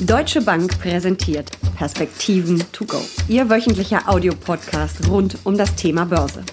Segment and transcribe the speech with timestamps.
[0.00, 3.00] Deutsche Bank präsentiert Perspektiven to go.
[3.26, 6.44] Ihr wöchentlicher Audiopodcast rund um das Thema Börse.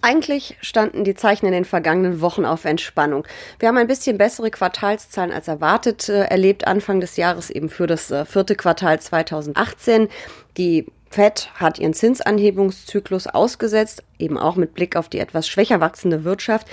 [0.00, 3.26] Eigentlich standen die Zeichen in den vergangenen Wochen auf Entspannung.
[3.58, 7.86] Wir haben ein bisschen bessere Quartalszahlen als erwartet äh, erlebt Anfang des Jahres eben für
[7.86, 10.08] das äh, vierte Quartal 2018.
[10.56, 16.24] Die Fed hat ihren Zinsanhebungszyklus ausgesetzt, eben auch mit Blick auf die etwas schwächer wachsende
[16.24, 16.68] Wirtschaft.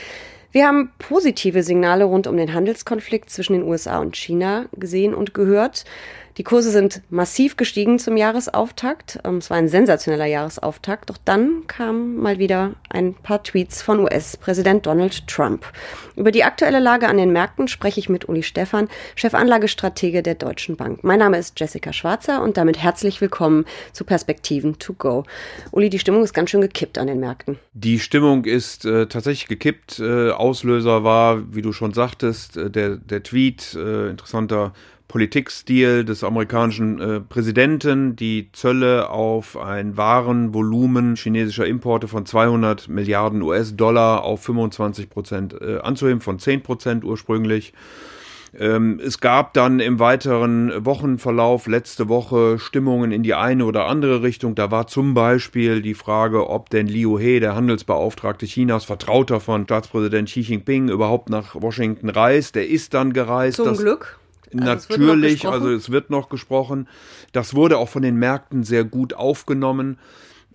[0.56, 5.34] Wir haben positive Signale rund um den Handelskonflikt zwischen den USA und China gesehen und
[5.34, 5.84] gehört.
[6.38, 9.20] Die Kurse sind massiv gestiegen zum Jahresauftakt.
[9.24, 11.10] Ähm, es war ein sensationeller Jahresauftakt.
[11.10, 15.66] Doch dann kamen mal wieder ein paar Tweets von US-Präsident Donald Trump.
[16.18, 20.76] Über die aktuelle Lage an den Märkten spreche ich mit Uli Stephan, Chefanlagestratege der Deutschen
[20.76, 21.06] Bank.
[21.06, 25.24] Mein Name ist Jessica Schwarzer und damit herzlich willkommen zu Perspektiven to go.
[25.72, 27.60] Uli, die Stimmung ist ganz schön gekippt an den Märkten.
[27.72, 30.00] Die Stimmung ist äh, tatsächlich gekippt.
[30.00, 34.74] Äh, Auslöser war, wie du schon sagtest, äh, der, der Tweet, äh, interessanter
[35.08, 43.42] Politikstil des amerikanischen äh, Präsidenten, die Zölle auf ein Warenvolumen chinesischer Importe von 200 Milliarden
[43.42, 47.74] US-Dollar auf 25 Prozent äh, anzuheben, von 10 Prozent ursprünglich.
[48.58, 54.22] Ähm, es gab dann im weiteren Wochenverlauf letzte Woche Stimmungen in die eine oder andere
[54.22, 54.56] Richtung.
[54.56, 59.66] Da war zum Beispiel die Frage, ob denn Liu He, der Handelsbeauftragte Chinas, Vertrauter von
[59.66, 62.56] Staatspräsident Xi Jinping, überhaupt nach Washington reist.
[62.56, 63.58] Der ist dann gereist.
[63.58, 64.20] Zum Glück.
[64.62, 66.88] Also Natürlich, also es wird noch gesprochen.
[67.32, 69.98] Das wurde auch von den Märkten sehr gut aufgenommen.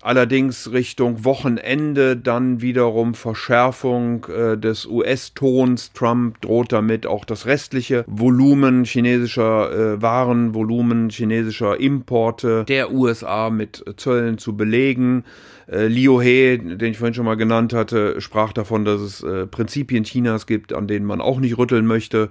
[0.03, 5.93] Allerdings Richtung Wochenende dann wiederum Verschärfung äh, des US-Tons.
[5.93, 13.51] Trump droht damit auch das restliche Volumen chinesischer äh, Waren, Volumen chinesischer Importe der USA
[13.51, 15.25] mit Zöllen zu belegen.
[15.71, 19.47] Äh, Liu He, den ich vorhin schon mal genannt hatte, sprach davon, dass es äh,
[19.47, 22.31] Prinzipien Chinas gibt, an denen man auch nicht rütteln möchte.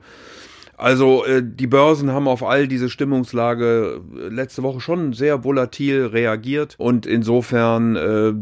[0.80, 6.06] Also äh, die Börsen haben auf all diese Stimmungslage äh, letzte Woche schon sehr volatil
[6.06, 6.76] reagiert.
[6.78, 8.34] Und insofern äh,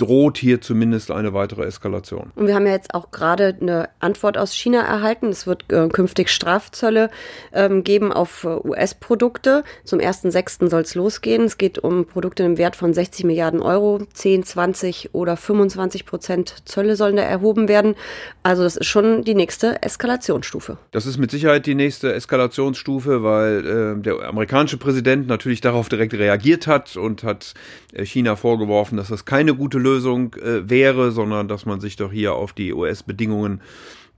[0.00, 2.32] droht hier zumindest eine weitere Eskalation.
[2.34, 5.28] Und wir haben ja jetzt auch gerade eine Antwort aus China erhalten.
[5.28, 7.10] Es wird äh, künftig Strafzölle
[7.52, 9.62] ähm, geben auf äh, US-Produkte.
[9.84, 10.70] Zum 1.6.
[10.70, 11.44] soll es losgehen.
[11.44, 14.00] Es geht um Produkte im Wert von 60 Milliarden Euro.
[14.14, 17.94] 10, 20 oder 25 Prozent Zölle sollen da erhoben werden.
[18.42, 20.78] Also das ist schon die nächste Eskalationsstufe.
[20.92, 26.14] Das ist mit Sicherheit die nächste Eskalationsstufe, weil äh, der amerikanische Präsident natürlich darauf direkt
[26.14, 27.52] reagiert hat und hat
[27.92, 31.96] äh, China vorgeworfen, dass das keine gute Lösung Lösung äh, wäre, sondern dass man sich
[31.96, 33.60] doch hier auf die US-Bedingungen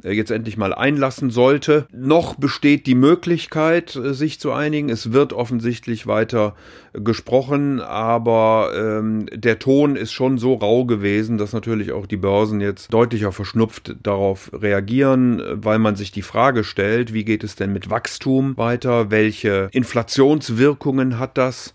[0.03, 1.87] äh, jetzt endlich mal einlassen sollte.
[1.93, 4.91] Noch besteht die Möglichkeit, äh, sich zu einigen.
[4.91, 6.55] Es wird offensichtlich weiter
[6.93, 12.61] gesprochen, aber ähm, der Ton ist schon so rau gewesen, dass natürlich auch die Börsen
[12.61, 17.73] jetzt deutlicher verschnupft darauf reagieren, weil man sich die Frage stellt, wie geht es denn
[17.73, 19.11] mit Wachstum weiter?
[19.11, 21.75] Welche Inflationswirkungen hat das?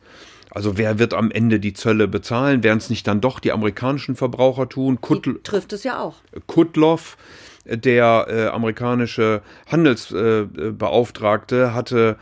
[0.58, 2.64] Also wer wird am Ende die Zölle bezahlen?
[2.64, 5.00] Werden es nicht dann doch die amerikanischen Verbraucher tun?
[5.02, 6.16] Kutl die trifft es ja auch.
[6.48, 7.16] Kutloff,
[7.66, 12.18] der äh, amerikanische Handelsbeauftragte, äh, hatte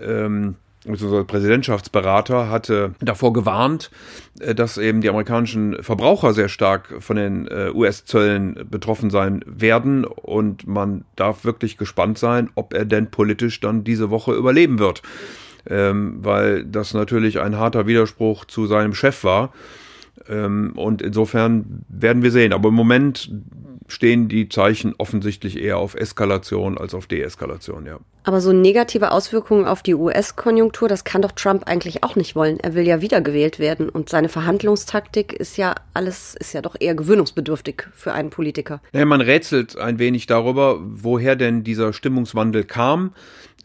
[0.00, 0.56] ähm,
[0.88, 3.92] also Präsidentschaftsberater hatte davor gewarnt,
[4.40, 10.04] äh, dass eben die amerikanischen Verbraucher sehr stark von den äh, US-Zöllen betroffen sein werden
[10.04, 15.02] und man darf wirklich gespannt sein, ob er denn politisch dann diese Woche überleben wird
[15.68, 19.52] ähm, weil das natürlich ein harter Widerspruch zu seinem Chef war.
[20.28, 22.52] Ähm, und insofern werden wir sehen.
[22.52, 23.30] Aber im Moment
[23.88, 27.98] stehen die Zeichen offensichtlich eher auf Eskalation als auf Deeskalation, ja.
[28.24, 32.58] Aber so negative Auswirkungen auf die US-Konjunktur, das kann doch Trump eigentlich auch nicht wollen.
[32.58, 36.96] Er will ja wiedergewählt werden und seine Verhandlungstaktik ist ja alles, ist ja doch eher
[36.96, 38.80] gewöhnungsbedürftig für einen Politiker.
[38.92, 43.12] Ja, man rätselt ein wenig darüber, woher denn dieser Stimmungswandel kam.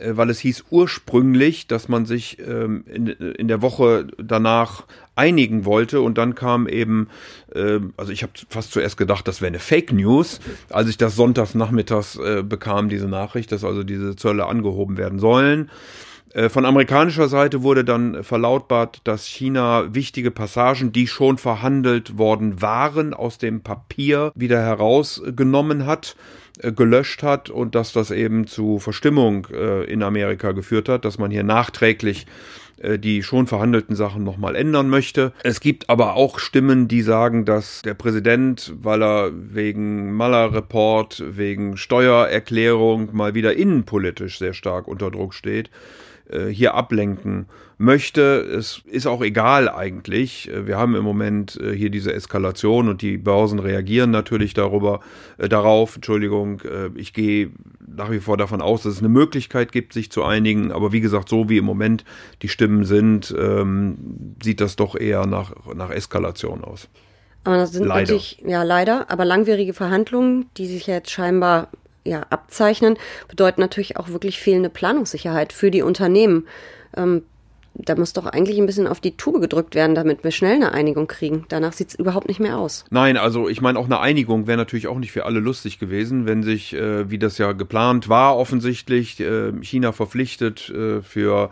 [0.01, 4.85] Äh, weil es hieß ursprünglich, dass man sich ähm, in, in der Woche danach
[5.15, 7.09] einigen wollte und dann kam eben,
[7.53, 10.39] äh, also ich habe fast zuerst gedacht, das wäre eine Fake News,
[10.69, 15.19] als ich das sonntags nachmittags äh, bekam, diese Nachricht, dass also diese Zölle angehoben werden
[15.19, 15.69] sollen.
[16.33, 22.61] Äh, von amerikanischer Seite wurde dann verlautbart, dass China wichtige Passagen, die schon verhandelt worden
[22.61, 26.15] waren, aus dem Papier wieder herausgenommen hat
[26.71, 31.31] gelöscht hat und dass das eben zu Verstimmung äh, in Amerika geführt hat, dass man
[31.31, 32.27] hier nachträglich
[32.77, 35.33] äh, die schon verhandelten Sachen nochmal ändern möchte.
[35.43, 41.77] Es gibt aber auch Stimmen, die sagen, dass der Präsident, weil er wegen Mueller-Report, wegen
[41.77, 45.69] Steuererklärung mal wieder innenpolitisch sehr stark unter Druck steht,
[46.49, 47.47] hier ablenken
[47.81, 48.21] möchte.
[48.21, 50.49] Es ist auch egal eigentlich.
[50.53, 55.01] Wir haben im Moment äh, hier diese Eskalation und die Börsen reagieren natürlich darüber,
[55.37, 55.95] äh, darauf.
[55.95, 57.51] Entschuldigung, äh, ich gehe
[57.85, 60.71] nach wie vor davon aus, dass es eine Möglichkeit gibt, sich zu einigen.
[60.71, 62.05] Aber wie gesagt, so wie im Moment
[62.41, 66.87] die Stimmen sind, ähm, sieht das doch eher nach, nach Eskalation aus.
[67.43, 68.01] Aber das sind leider.
[68.01, 71.69] natürlich, ja leider, aber langwierige Verhandlungen, die sich jetzt scheinbar
[72.03, 76.47] ja, abzeichnen, bedeuten natürlich auch wirklich fehlende Planungssicherheit für die Unternehmen.
[76.95, 77.23] Ähm,
[77.85, 80.73] da muss doch eigentlich ein bisschen auf die Tube gedrückt werden, damit wir schnell eine
[80.73, 81.45] Einigung kriegen.
[81.49, 82.85] Danach sieht es überhaupt nicht mehr aus.
[82.89, 86.25] Nein, also ich meine, auch eine Einigung wäre natürlich auch nicht für alle lustig gewesen,
[86.25, 91.51] wenn sich, äh, wie das ja geplant war, offensichtlich äh, China verpflichtet äh, für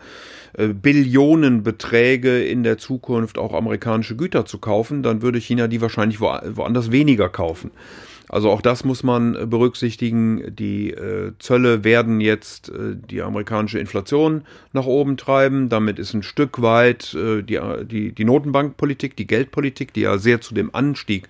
[0.53, 6.21] äh, Billionenbeträge in der Zukunft auch amerikanische Güter zu kaufen, dann würde China die wahrscheinlich
[6.21, 7.71] wo, woanders weniger kaufen.
[8.29, 10.55] Also auch das muss man äh, berücksichtigen.
[10.55, 15.67] Die äh, Zölle werden jetzt äh, die amerikanische Inflation nach oben treiben.
[15.67, 20.41] Damit ist ein Stück weit äh, die, die, die Notenbankpolitik, die Geldpolitik, die ja sehr
[20.41, 21.27] zu dem Anstieg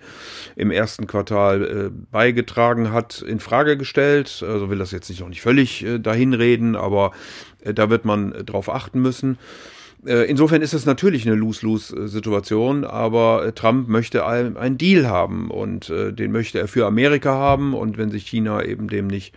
[0.56, 4.44] im ersten Quartal äh, beigetragen hat, in Frage gestellt.
[4.46, 7.12] Also will das jetzt nicht noch nicht völlig äh, dahin reden, aber
[7.64, 9.38] äh, da wird man äh, drauf achten müssen.
[10.06, 15.90] Äh, insofern ist es natürlich eine Lose-Lose-Situation, aber äh, Trump möchte einen Deal haben und
[15.90, 19.34] äh, den möchte er für Amerika haben und wenn sich China eben dem nicht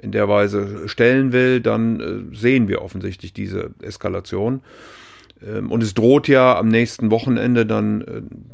[0.00, 4.62] in der Weise stellen will, dann sehen wir offensichtlich diese Eskalation.
[5.46, 8.02] Ähm, und es droht ja am nächsten Wochenende dann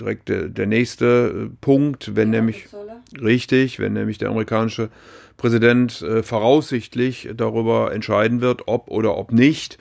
[0.00, 2.66] direkt der, der nächste Punkt, wenn ja, nämlich
[3.22, 4.88] richtig, wenn nämlich der amerikanische
[5.36, 9.76] Präsident voraussichtlich darüber entscheiden wird, ob oder ob nicht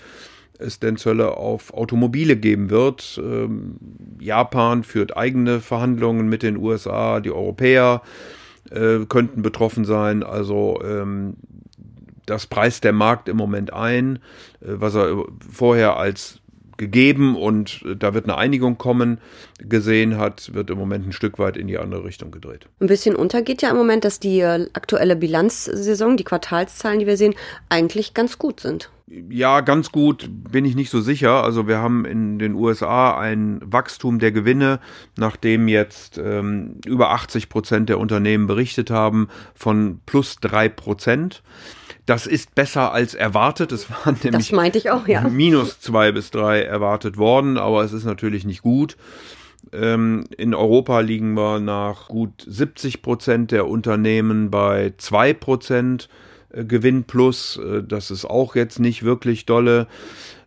[0.59, 3.19] es denn Zölle auf Automobile geben wird.
[3.23, 3.77] Ähm,
[4.19, 8.01] Japan führt eigene Verhandlungen mit den USA, die Europäer
[8.71, 10.23] äh, könnten betroffen sein.
[10.23, 11.35] Also ähm,
[12.25, 14.17] das preist der Markt im Moment ein,
[14.61, 16.41] äh, was er vorher als
[16.77, 19.19] gegeben und äh, da wird eine Einigung kommen,
[19.59, 22.67] gesehen hat, wird im Moment ein Stück weit in die andere Richtung gedreht.
[22.79, 27.17] Ein bisschen untergeht ja im Moment, dass die äh, aktuelle Bilanzsaison, die Quartalszahlen, die wir
[27.17, 27.35] sehen,
[27.69, 28.89] eigentlich ganz gut sind.
[29.07, 31.43] Ja, ganz gut bin ich nicht so sicher.
[31.43, 34.79] Also wir haben in den USA ein Wachstum der Gewinne,
[35.15, 41.43] nachdem jetzt ähm, über 80 Prozent der Unternehmen berichtet haben, von plus drei Prozent.
[42.05, 43.71] Das ist besser als erwartet.
[43.71, 45.27] Es waren nämlich das meinte ich auch, ja.
[45.27, 48.97] minus zwei bis drei erwartet worden, aber es ist natürlich nicht gut.
[49.73, 56.09] Ähm, in Europa liegen wir nach gut 70 Prozent der Unternehmen bei zwei Prozent
[56.51, 57.57] äh, Gewinn plus.
[57.57, 59.87] Äh, das ist auch jetzt nicht wirklich dolle.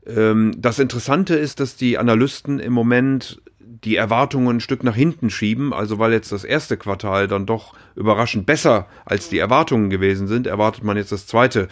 [0.06, 3.40] Ähm, das Interessante ist, dass die Analysten im Moment
[3.84, 5.72] die Erwartungen ein Stück nach hinten schieben.
[5.72, 10.46] Also weil jetzt das erste Quartal dann doch überraschend besser als die Erwartungen gewesen sind,
[10.46, 11.68] erwartet man jetzt das zweite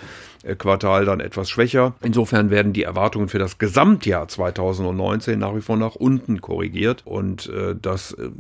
[0.54, 1.94] Quartal dann etwas schwächer.
[2.02, 7.48] Insofern werden die Erwartungen für das Gesamtjahr 2019 nach wie vor nach unten korrigiert und
[7.48, 8.30] äh, das äh,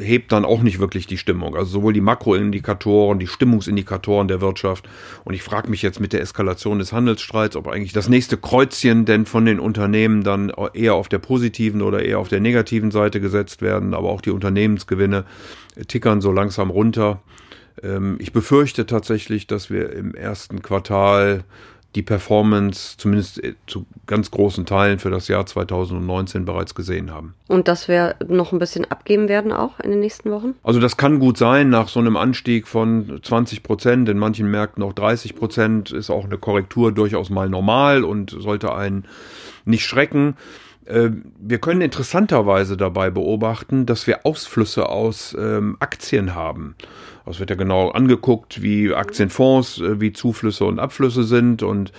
[0.00, 1.54] hebt dann auch nicht wirklich die Stimmung.
[1.54, 4.88] Also sowohl die Makroindikatoren, die Stimmungsindikatoren der Wirtschaft
[5.24, 9.04] und ich frage mich jetzt mit der Eskalation des Handelsstreits, ob eigentlich das nächste Kreuzchen
[9.04, 13.20] denn von den Unternehmen dann eher auf der positiven oder eher auf der negativen Seite
[13.20, 15.24] gesetzt werden, aber auch die Unternehmensgewinne
[15.88, 17.20] tickern so langsam runter.
[17.82, 21.44] Ähm, ich befürchte tatsächlich, dass wir im ersten Quartal
[21.94, 27.34] die Performance zumindest äh, zu ganz großen Teilen für das Jahr 2019 bereits gesehen haben.
[27.48, 30.54] Und dass wir noch ein bisschen abgeben werden auch in den nächsten Wochen?
[30.62, 34.82] Also das kann gut sein, nach so einem Anstieg von 20 Prozent, in manchen Märkten
[34.82, 39.04] auch 30 Prozent, ist auch eine Korrektur durchaus mal normal und sollte einen
[39.64, 40.36] nicht schrecken.
[40.86, 46.74] Äh, wir können interessanterweise dabei beobachten, dass wir Ausflüsse aus ähm, Aktien haben.
[47.26, 51.62] Es wird ja genau angeguckt, wie Aktienfonds, äh, wie Zuflüsse und Abflüsse sind.
[51.62, 51.92] Und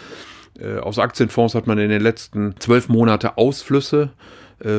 [0.59, 4.11] äh, aus Aktienfonds hat man in den letzten zwölf Monate Ausflüsse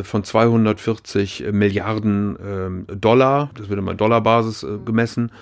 [0.04, 3.50] von 240 Milliarden ähm, Dollar.
[3.54, 5.32] Das wird immer Dollarbasis äh, gemessen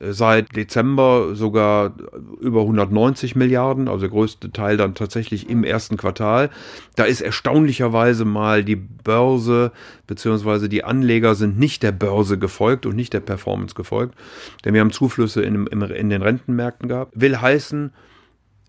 [0.00, 1.94] seit Dezember sogar
[2.40, 6.50] über 190 Milliarden, also der größte Teil dann tatsächlich im ersten Quartal.
[6.96, 9.72] Da ist erstaunlicherweise mal die Börse
[10.06, 14.16] beziehungsweise die Anleger sind nicht der Börse gefolgt und nicht der Performance gefolgt,
[14.64, 17.12] denn wir haben Zuflüsse in, in den Rentenmärkten gehabt.
[17.14, 17.92] Will heißen,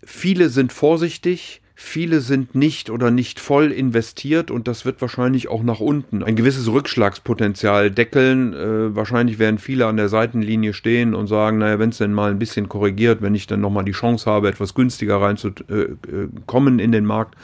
[0.04, 5.62] viele sind vorsichtig, Viele sind nicht oder nicht voll investiert und das wird wahrscheinlich auch
[5.62, 8.54] nach unten ein gewisses Rückschlagspotenzial deckeln.
[8.54, 12.30] Äh, wahrscheinlich werden viele an der Seitenlinie stehen und sagen, naja, wenn es denn mal
[12.30, 16.92] ein bisschen korrigiert, wenn ich dann nochmal die Chance habe, etwas günstiger reinzukommen äh, in
[16.92, 17.34] den Markt,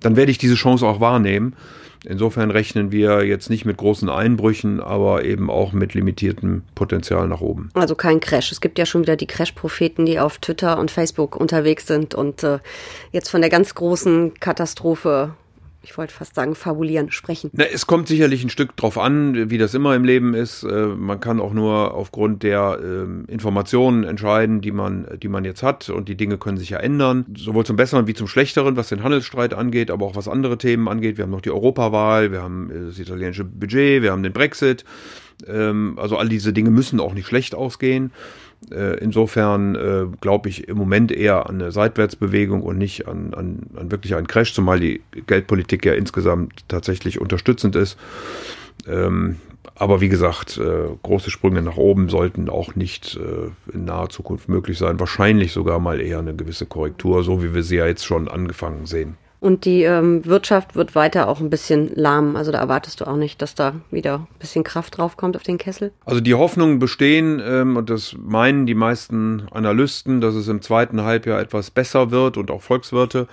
[0.00, 1.54] dann werde ich diese Chance auch wahrnehmen.
[2.04, 7.40] Insofern rechnen wir jetzt nicht mit großen Einbrüchen, aber eben auch mit limitiertem Potenzial nach
[7.40, 7.70] oben.
[7.74, 8.50] Also kein Crash.
[8.50, 12.42] Es gibt ja schon wieder die Crash-Propheten, die auf Twitter und Facebook unterwegs sind und
[12.42, 12.58] äh,
[13.12, 15.34] jetzt von der ganz großen Katastrophe
[15.82, 17.50] ich wollte fast sagen, fabulieren, sprechen?
[17.54, 20.62] Na, es kommt sicherlich ein Stück drauf an, wie das immer im Leben ist.
[20.62, 25.62] Äh, man kann auch nur aufgrund der äh, Informationen entscheiden, die man, die man jetzt
[25.62, 25.90] hat.
[25.90, 27.26] Und die Dinge können sich ja ändern.
[27.36, 30.88] Sowohl zum Besseren wie zum Schlechteren, was den Handelsstreit angeht, aber auch was andere Themen
[30.88, 31.16] angeht.
[31.16, 34.84] Wir haben noch die Europawahl, wir haben äh, das italienische Budget, wir haben den Brexit.
[35.46, 38.12] Ähm, also all diese Dinge müssen auch nicht schlecht ausgehen.
[38.70, 43.66] Äh, insofern äh, glaube ich im Moment eher an eine Seitwärtsbewegung und nicht an, an,
[43.76, 47.98] an wirklich einen Crash, zumal die Geldpolitik ja insgesamt tatsächlich unterstützend ist.
[48.86, 49.36] Ähm,
[49.74, 53.18] aber wie gesagt, äh, große Sprünge nach oben sollten auch nicht
[53.72, 55.00] in naher Zukunft möglich sein.
[55.00, 58.86] Wahrscheinlich sogar mal eher eine gewisse Korrektur, so wie wir sie ja jetzt schon angefangen
[58.86, 59.16] sehen.
[59.42, 62.36] Und die ähm, Wirtschaft wird weiter auch ein bisschen lahm.
[62.36, 65.42] Also da erwartest du auch nicht, dass da wieder ein bisschen Kraft drauf kommt auf
[65.42, 65.90] den Kessel.
[66.04, 71.02] Also die Hoffnungen bestehen, ähm, und das meinen die meisten Analysten, dass es im zweiten
[71.02, 73.26] Halbjahr etwas besser wird und auch Volkswirte.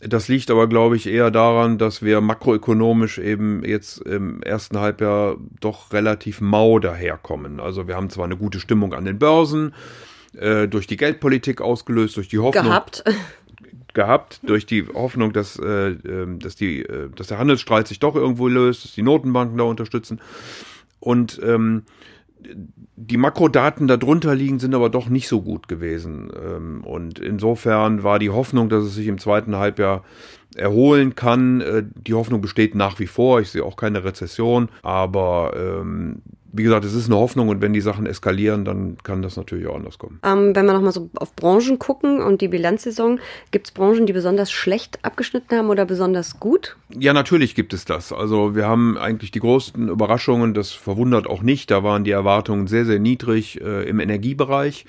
[0.00, 5.36] Das liegt aber, glaube ich, eher daran, dass wir makroökonomisch eben jetzt im ersten Halbjahr
[5.60, 7.60] doch relativ mau daherkommen.
[7.60, 9.74] Also wir haben zwar eine gute Stimmung an den Börsen,
[10.34, 12.64] äh, durch die Geldpolitik ausgelöst, durch die Hoffnung.
[12.64, 13.04] Gehabt
[13.94, 18.16] gehabt durch die Hoffnung, dass, äh, ähm, dass, die, äh, dass der Handelsstreit sich doch
[18.16, 20.20] irgendwo löst, dass die Notenbanken da unterstützen.
[21.00, 21.82] Und ähm,
[22.96, 26.30] die Makrodaten darunter liegen, sind aber doch nicht so gut gewesen.
[26.42, 30.04] Ähm, und insofern war die Hoffnung, dass es sich im zweiten Halbjahr
[30.54, 31.60] erholen kann.
[31.60, 33.40] Äh, die Hoffnung besteht nach wie vor.
[33.40, 37.72] Ich sehe auch keine Rezession, aber ähm, wie gesagt, es ist eine Hoffnung und wenn
[37.72, 40.20] die Sachen eskalieren, dann kann das natürlich auch anders kommen.
[40.22, 44.12] Ähm, wenn wir nochmal so auf Branchen gucken und die Bilanzsaison, gibt es Branchen, die
[44.12, 46.76] besonders schlecht abgeschnitten haben oder besonders gut?
[46.94, 48.12] Ja, natürlich gibt es das.
[48.12, 51.70] Also wir haben eigentlich die größten Überraschungen, das verwundert auch nicht.
[51.70, 54.84] Da waren die Erwartungen sehr, sehr niedrig äh, im Energiebereich.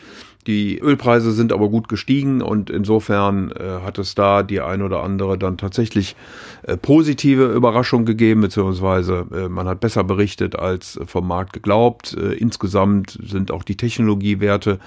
[0.48, 5.02] Die Ölpreise sind aber gut gestiegen und insofern äh, hat es da die ein oder
[5.02, 6.16] andere dann tatsächlich
[6.64, 12.18] äh, positive Überraschung gegeben, beziehungsweise äh, man hat besser berichtet als vom Markt geglaubt.
[12.18, 14.80] Äh, insgesamt sind auch die Technologiewerte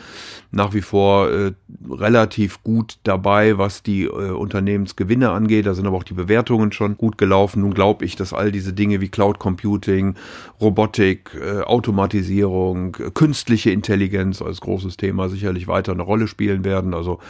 [0.50, 1.52] nach wie vor äh,
[1.90, 5.66] relativ gut dabei, was die äh, Unternehmensgewinne angeht.
[5.66, 7.62] Da sind aber auch die Bewertungen schon gut gelaufen.
[7.62, 10.14] Nun glaube ich, dass all diese Dinge wie Cloud Computing,
[10.60, 11.30] Robotik,
[11.64, 16.92] Automatisierung, künstliche Intelligenz als großes Thema sicher sicherlich weiter eine Rolle spielen werden.
[16.92, 17.20] Also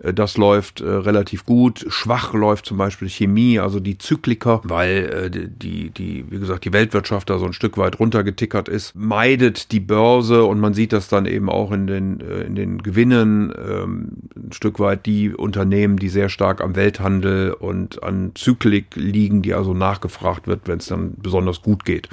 [0.00, 1.86] äh, das läuft äh, relativ gut.
[1.88, 6.72] Schwach läuft zum Beispiel Chemie, also die Zykliker, weil äh, die, die, wie gesagt, die
[6.72, 11.08] Weltwirtschaft da so ein Stück weit runtergetickert ist, meidet die Börse und man sieht das
[11.08, 15.96] dann eben auch in den, äh, in den Gewinnen ähm, ein Stück weit die Unternehmen,
[15.96, 20.86] die sehr stark am Welthandel und an Zyklik liegen, die also nachgefragt wird, wenn es
[20.86, 22.08] dann besonders gut geht.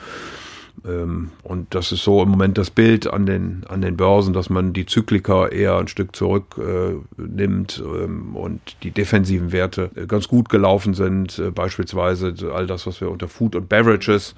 [0.85, 4.49] Ähm, und das ist so im Moment das Bild an den, an den Börsen, dass
[4.49, 10.27] man die Zyklika eher ein Stück zurücknimmt äh, ähm, und die defensiven Werte äh, ganz
[10.27, 11.39] gut gelaufen sind.
[11.39, 14.35] Äh, beispielsweise all das, was wir unter Food und Beverages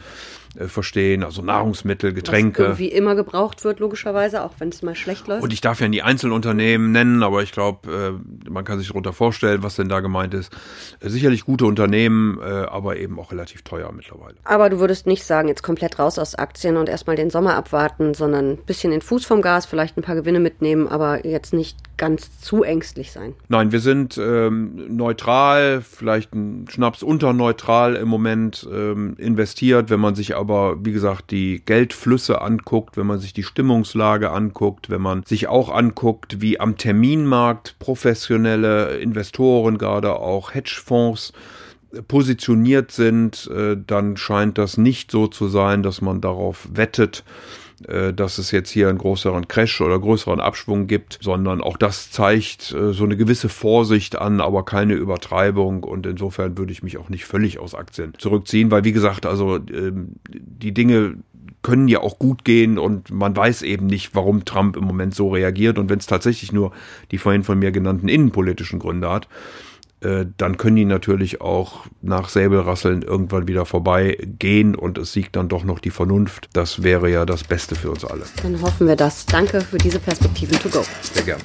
[0.58, 2.63] äh, verstehen, also Nahrungsmittel, Getränke.
[2.63, 5.43] Was irgendwie immer gebraucht wird, logischerweise, auch wenn es mal schlecht läuft.
[5.43, 9.13] Und ich darf ja nie Einzelunternehmen nennen, aber ich glaube, äh, man kann sich darunter
[9.13, 10.51] vorstellen, was denn da gemeint ist.
[11.00, 14.36] Äh, sicherlich gute Unternehmen, aber eben auch relativ teuer mittlerweile.
[14.43, 18.13] Aber du würdest nicht sagen, jetzt komplett raus aus Aktien und erstmal den Sommer abwarten,
[18.13, 21.77] sondern ein bisschen den Fuß vom Gas, vielleicht ein paar Gewinne mitnehmen, aber jetzt nicht
[21.98, 23.36] ganz zu ängstlich sein.
[23.48, 30.15] Nein, wir sind ähm, neutral, vielleicht ein Schnaps unterneutral im Moment ähm, investiert, wenn man
[30.15, 35.21] sich aber, wie gesagt, die Geldflüsse anguckt, wenn man sich die Stimmungslage anguckt, wenn man
[35.24, 41.31] sich auch anguckt, wie am Terminmarkt professionelle Investoren, gerade auch Hedgefonds,
[42.07, 47.24] positioniert sind, äh, dann scheint das nicht so zu sein, dass man darauf wettet,
[47.88, 52.12] äh, dass es jetzt hier einen größeren Crash oder größeren Abschwung gibt, sondern auch das
[52.12, 55.83] zeigt äh, so eine gewisse Vorsicht an, aber keine Übertreibung.
[55.83, 59.57] Und insofern würde ich mich auch nicht völlig aus Aktien zurückziehen, weil wie gesagt, also
[59.57, 60.15] ähm,
[60.62, 61.15] die Dinge
[61.62, 65.30] können ja auch gut gehen und man weiß eben nicht, warum Trump im Moment so
[65.30, 66.72] reagiert und wenn es tatsächlich nur
[67.12, 69.27] die vorhin von mir genannten innenpolitischen Gründe hat,
[70.01, 75.50] äh, dann können die natürlich auch nach Säbelrasseln irgendwann wieder vorbeigehen und es siegt dann
[75.50, 76.50] doch noch die Vernunft.
[76.53, 78.24] Das wäre ja das Beste für uns alle.
[78.41, 79.27] Dann hoffen wir das.
[79.27, 80.84] Danke für diese Perspektiven to go.
[81.13, 81.44] Sehr gerne.